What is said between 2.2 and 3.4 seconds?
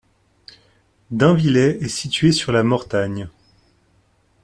sur la Mortagne.